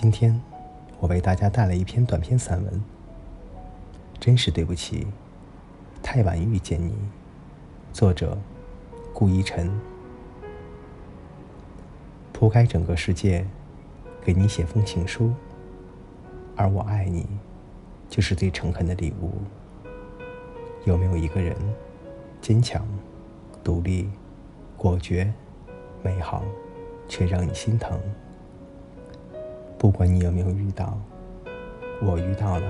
[0.00, 0.40] 今天
[1.00, 2.84] 我为大家带来一篇短篇散文。
[4.20, 5.08] 真是对不起，
[6.00, 6.94] 太晚遇见你。
[7.92, 8.38] 作者：
[9.12, 9.68] 顾一晨。
[12.32, 13.44] 铺开整个世界，
[14.22, 15.32] 给你写封情书，
[16.54, 17.26] 而我爱你，
[18.08, 19.32] 就是最诚恳的礼物。
[20.84, 21.56] 有没有一个人，
[22.40, 22.86] 坚强、
[23.64, 24.08] 独立、
[24.76, 25.34] 果决、
[26.04, 26.44] 美好，
[27.08, 28.00] 却让你心疼？
[29.78, 30.98] 不管你有没有遇到，
[32.02, 32.66] 我遇到了。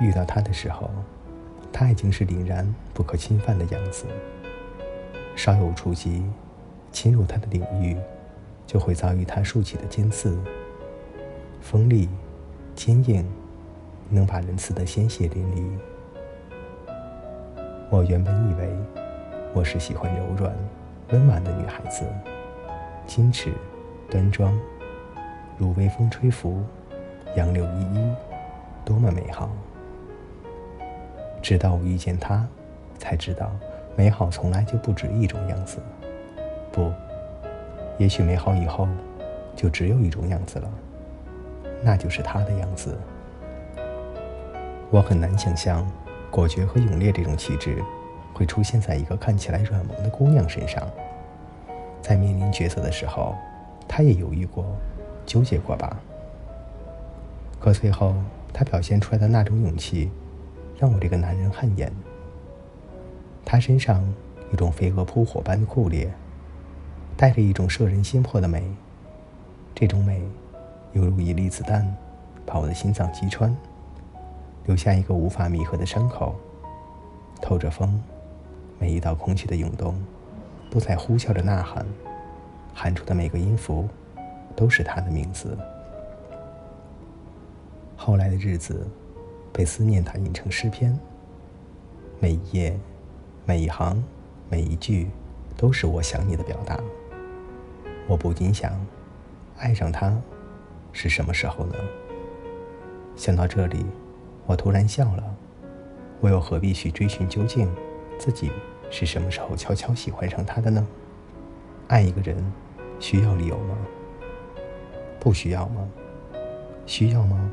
[0.00, 0.90] 遇到他的时候，
[1.72, 4.04] 他已经是凛然不可侵犯的样子。
[5.34, 6.22] 稍有触及，
[6.92, 7.96] 侵入他的领域。
[8.66, 10.38] 就会遭遇他竖起的尖刺，
[11.62, 12.06] 锋利、
[12.74, 13.24] 坚硬，
[14.10, 16.92] 能把人刺得鲜血淋漓。
[17.88, 18.68] 我原本以为
[19.54, 20.54] 我是喜欢柔软、
[21.12, 22.04] 温婉的女孩子，
[23.06, 23.54] 矜持、
[24.10, 24.52] 端庄，
[25.58, 26.62] 如微风吹拂，
[27.34, 28.14] 杨柳依依，
[28.84, 29.50] 多么美好。
[31.42, 32.46] 直到我遇见他，
[32.96, 33.50] 才知道
[33.96, 35.78] 美好从来就不止一种样子。
[36.72, 36.92] 不。
[37.98, 38.86] 也许美好以后，
[39.56, 40.70] 就只有一种样子了，
[41.82, 42.96] 那就是他的样子。
[44.90, 45.84] 我很难想象，
[46.30, 47.82] 果决和勇烈这种气质，
[48.32, 50.88] 会出现在一个看起来软萌的姑娘身上。
[52.00, 53.34] 在面临抉择的时候，
[53.88, 54.64] 她也犹豫过，
[55.28, 56.00] 纠结过吧。
[57.60, 58.14] 可最后，
[58.52, 60.10] 他表现出来的那种勇气，
[60.78, 61.92] 让我这个男人汗颜。
[63.44, 64.02] 他身上
[64.50, 66.10] 有种飞蛾扑火般的酷烈。
[67.16, 68.62] 带着一种摄人心魄的美，
[69.74, 70.22] 这种美，
[70.92, 71.84] 犹如一粒子弹，
[72.46, 73.52] 把我的心脏击穿，
[74.66, 76.36] 留下一个无法弥合的伤口。
[77.42, 78.00] 透着风，
[78.78, 80.00] 每一道空气的涌动，
[80.70, 81.84] 都在呼啸着呐喊，
[82.72, 83.88] 喊出的每个音符，
[84.58, 85.56] 都是他的名字。
[87.96, 88.84] 后来的日子，
[89.52, 90.98] 被思念打印成诗篇，
[92.18, 92.76] 每一页，
[93.46, 94.02] 每一行，
[94.50, 95.08] 每一句，
[95.56, 96.76] 都是我想你的表达。
[98.08, 98.72] 我不禁想，
[99.58, 100.12] 爱上他
[100.92, 101.74] 是什么时候呢？
[103.14, 103.86] 想到这里，
[104.44, 105.22] 我突然笑了。
[106.20, 107.72] 我又何必去追寻究竟，
[108.18, 108.50] 自己
[108.90, 110.84] 是什么时候悄悄喜欢上他的呢？
[111.86, 112.36] 爱一个人，
[112.98, 113.76] 需要理由吗？
[115.20, 115.88] 不需要吗？
[116.86, 117.50] 需要吗？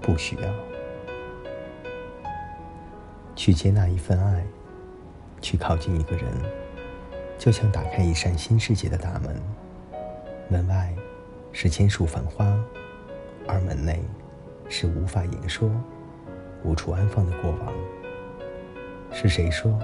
[0.00, 0.48] 不需要。
[3.34, 4.44] 去接纳一份爱，
[5.40, 6.26] 去靠近一个人。
[7.38, 9.40] 就像打开一扇新世界的大门，
[10.48, 10.92] 门外
[11.52, 12.44] 是千树繁花，
[13.46, 14.02] 而门内
[14.68, 15.70] 是无法言说、
[16.64, 17.72] 无处安放的过往。
[19.12, 19.78] 是谁说，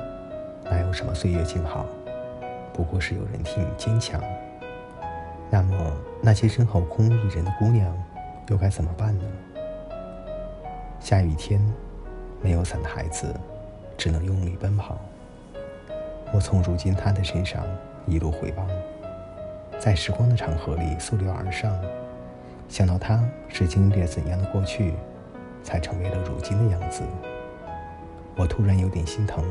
[0.65, 1.87] 哪有什么岁月静好，
[2.73, 4.21] 不过是有人替你坚强？
[5.55, 7.97] 那么那些身后空无一人的姑娘，
[8.49, 9.25] 又该怎么办呢？
[10.99, 11.65] 下雨天，
[12.43, 13.33] 没有伞的孩子，
[13.97, 14.99] 只能用力奔跑。
[16.33, 17.65] 我从如今他的身上
[18.05, 18.69] 一路回望，
[19.79, 21.73] 在时光的长河里溯流而上，
[22.69, 24.95] 想到他是经历了怎样的过去，
[25.63, 27.05] 才成为了如今的样子，
[28.35, 29.45] 我突然有点心疼。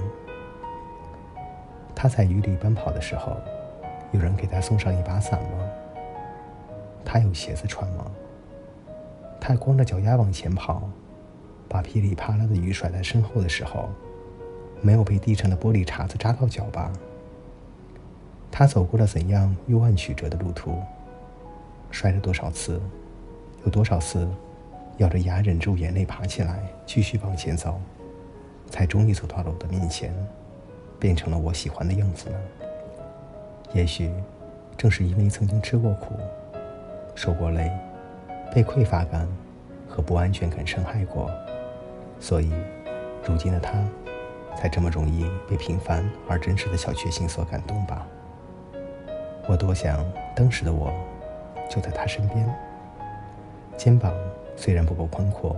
[1.95, 3.37] 他在雨里奔跑的时候，
[4.11, 5.69] 有人给他送上一把伞吗？
[7.05, 8.11] 他有鞋子穿吗？
[9.39, 10.89] 他光着脚丫往前跑，
[11.67, 13.89] 把噼里啪啦的雨甩在身后的时候。
[14.81, 16.91] 没有被地上的玻璃碴子扎到脚吧？
[18.51, 20.77] 他走过了怎样幽暗曲折的路途？
[21.89, 22.81] 摔了多少次？
[23.63, 24.27] 有多少次
[24.97, 27.79] 咬着牙忍住眼泪爬起来继续往前走，
[28.69, 30.13] 才终于走到了我的面前，
[30.99, 32.35] 变成了我喜欢的样子呢？
[33.73, 34.11] 也许
[34.75, 36.13] 正是因为曾经吃过苦、
[37.15, 37.71] 受过累、
[38.53, 39.27] 被匮乏感
[39.87, 41.31] 和不安全感伤害过，
[42.19, 42.51] 所以
[43.25, 43.73] 如今的他。
[44.55, 48.07] 才这么容易被平凡而真实的小确幸所感动吧。
[49.47, 50.05] 我多想
[50.35, 50.93] 当时的我
[51.67, 52.47] 就在他身边，
[53.75, 54.13] 肩膀
[54.55, 55.57] 虽然不够宽阔，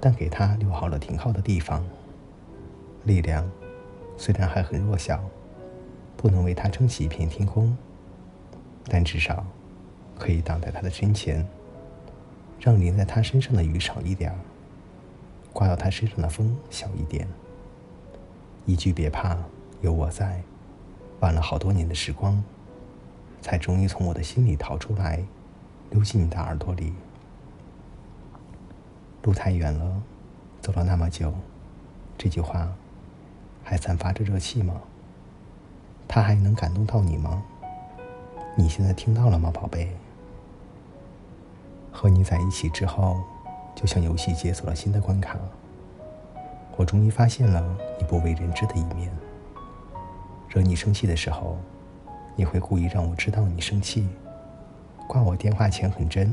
[0.00, 1.84] 但给他留好了停靠的地方。
[3.02, 3.50] 力量
[4.16, 5.20] 虽然还很弱小，
[6.16, 7.76] 不能为他撑起一片天空，
[8.88, 9.44] 但至少
[10.18, 11.46] 可以挡在他的身前，
[12.60, 14.34] 让淋在他身上的雨少一点，
[15.52, 17.28] 刮到他身上的风小一点。
[18.66, 19.36] 一句别怕，
[19.80, 20.42] 有我在。
[21.20, 22.42] 晚了好多年的时光，
[23.40, 25.24] 才终于从我的心里逃出来，
[25.90, 26.92] 溜进你的耳朵里。
[29.22, 30.02] 路太远了，
[30.60, 31.32] 走了那么久，
[32.18, 32.70] 这句话
[33.62, 34.80] 还散发着热气吗？
[36.06, 37.42] 它还能感动到你吗？
[38.56, 39.90] 你现在听到了吗，宝贝？
[41.90, 43.20] 和你在一起之后，
[43.74, 45.36] 就像游戏解锁了新的关卡。
[46.76, 49.10] 我终于发现了你不为人知的一面。
[50.48, 51.56] 惹你生气的时候，
[52.36, 54.08] 你会故意让我知道你生气，
[55.08, 56.32] 挂我电话前很真，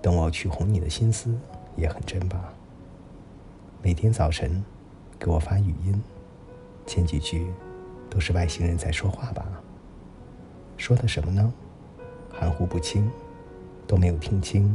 [0.00, 1.38] 等我去哄你的心思
[1.76, 2.54] 也很真吧。
[3.82, 4.64] 每天早晨
[5.18, 6.02] 给我发语音，
[6.86, 7.52] 前几句
[8.08, 9.44] 都是外星人在说话吧？
[10.88, 11.52] 说的什么呢？
[12.32, 13.10] 含糊不清，
[13.86, 14.74] 都没有听清，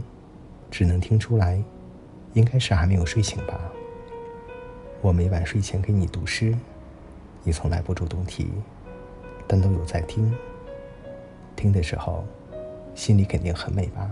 [0.70, 1.60] 只能听出来，
[2.34, 3.60] 应该是还没有睡醒吧。
[5.02, 6.56] 我每晚睡前给你读诗，
[7.42, 8.48] 你从来不主动提，
[9.48, 10.32] 但都有在听。
[11.56, 12.24] 听的时候，
[12.94, 14.08] 心里肯定很美吧？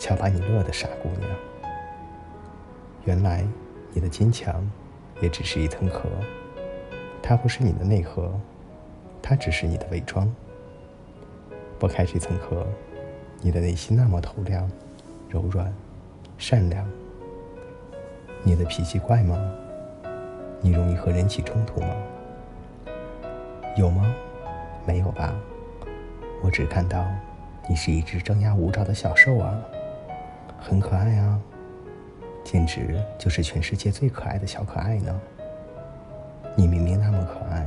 [0.00, 1.30] 瞧把你乐的傻姑娘。
[3.04, 3.46] 原来
[3.92, 4.68] 你的坚强，
[5.20, 6.08] 也只是一层壳，
[7.22, 8.36] 它不是你的内核，
[9.22, 10.28] 它只是你的伪装。
[11.82, 12.64] 剥开这层壳，
[13.40, 14.70] 你的内心那么透亮、
[15.28, 15.74] 柔软、
[16.38, 16.88] 善良。
[18.44, 19.36] 你的脾气怪吗？
[20.60, 21.92] 你容易和人起冲突吗？
[23.76, 24.14] 有吗？
[24.86, 25.34] 没有吧。
[26.40, 27.04] 我只看到
[27.68, 29.60] 你是一只张牙舞爪的小兽啊，
[30.60, 31.40] 很可爱啊，
[32.44, 35.20] 简直就是全世界最可爱的小可爱呢。
[36.54, 37.66] 你明明那么可爱，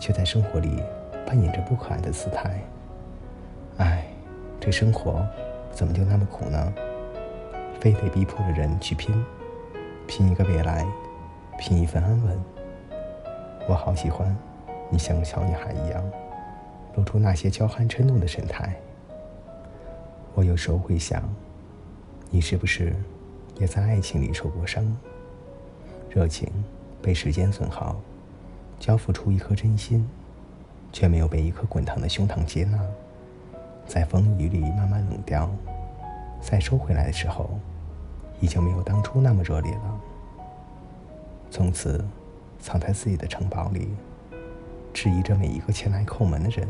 [0.00, 0.82] 却在生活里
[1.26, 2.58] 扮演着不可爱的姿态。
[3.78, 4.04] 唉，
[4.60, 5.26] 这生活
[5.72, 6.74] 怎么就那么苦呢？
[7.80, 9.14] 非得逼迫着人去拼，
[10.06, 10.86] 拼一个未来。
[11.56, 12.38] 拼一份安稳。
[13.68, 14.36] 我好喜欢
[14.90, 16.04] 你，像个小女孩一样，
[16.96, 18.74] 露出那些娇憨嗔怒的神态。
[20.34, 21.22] 我有时候会想，
[22.28, 22.92] 你是不是
[23.56, 24.84] 也在爱情里受过伤？
[26.10, 26.48] 热情
[27.00, 28.00] 被时间损耗，
[28.80, 30.08] 交付出一颗真心，
[30.92, 32.80] 却没有被一颗滚烫的胸膛接纳，
[33.86, 35.48] 在风雨里慢慢冷掉，
[36.40, 37.50] 再收回来的时候，
[38.40, 40.00] 已经没有当初那么热烈了。
[41.50, 42.04] 从此，
[42.58, 43.88] 藏在自己的城堡里，
[44.92, 46.66] 质疑着每一个前来叩门的人。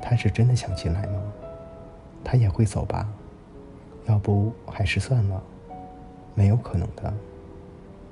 [0.00, 1.20] 他是真的想进来吗？
[2.22, 3.08] 他也会走吧？
[4.06, 5.42] 要不还是算了，
[6.34, 7.12] 没有可能的，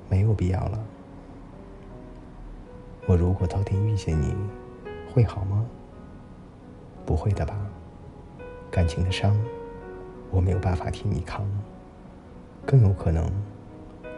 [0.09, 0.79] 没有必要了。
[3.07, 4.35] 我如果早点遇见你，
[5.13, 5.65] 会好吗？
[7.05, 7.55] 不会的吧？
[8.75, 9.33] 感情的伤，
[10.29, 11.45] 我没有办法替你扛，
[12.65, 13.31] 更有可能。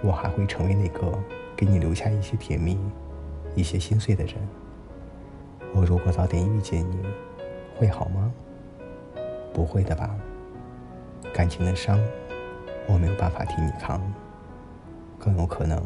[0.02, 1.14] 我还会成为那个
[1.56, 2.76] 给你留下一些甜蜜、
[3.54, 4.34] 一些心碎的人。
[5.76, 6.98] 我如果早点遇见你，
[7.76, 8.34] 会好吗？
[9.54, 10.10] 不会的吧。
[11.32, 12.00] 感情的伤，
[12.88, 14.02] 我没有办法替你扛。
[15.20, 15.80] 更有可能，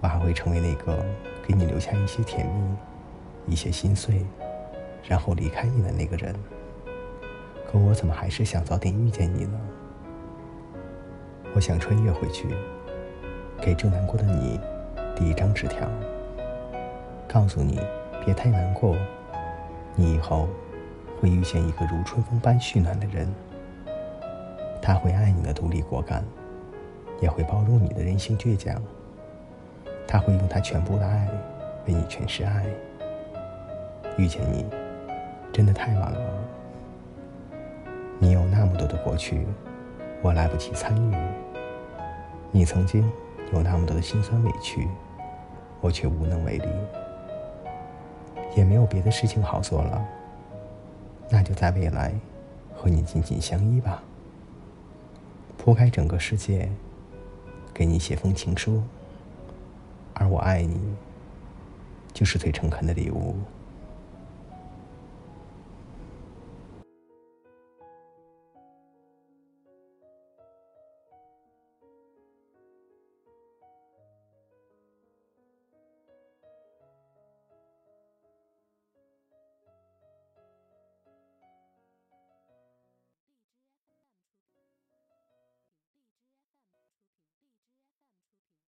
[0.00, 1.04] 我还会成为那个
[1.44, 4.24] 给你留下一些甜蜜、一些心碎，
[5.02, 6.32] 然后离开你的那个人。
[7.72, 9.58] 可我怎么还是想早点遇见你呢？
[11.54, 12.46] 我想穿越回去。
[13.62, 14.60] 给正难过的你
[15.14, 15.88] 递一张纸条，
[17.28, 17.80] 告诉你
[18.24, 18.96] 别太难过，
[19.94, 20.48] 你以后
[21.20, 23.32] 会遇见一个如春风般煦暖的人，
[24.82, 26.24] 他会爱你的独立果敢，
[27.20, 28.74] 也会包容你的任性倔强，
[30.08, 31.28] 他会用他全部的爱
[31.86, 32.66] 为你诠释爱。
[34.18, 34.66] 遇见你，
[35.52, 36.20] 真的太晚了，
[38.22, 39.44] 你有那么多的过去，
[40.22, 41.16] 我来不及参与，
[42.52, 43.04] 你曾经。
[43.52, 44.88] 有那么多的辛酸委屈，
[45.80, 46.68] 我却无能为力，
[48.56, 50.02] 也没有别的事情好做了。
[51.28, 52.14] 那就在未来，
[52.74, 54.02] 和你紧紧相依吧。
[55.58, 56.70] 铺开整个世界，
[57.74, 58.82] 给你写封情书，
[60.14, 60.80] 而我爱你，
[62.14, 63.34] 就是最诚恳的礼物。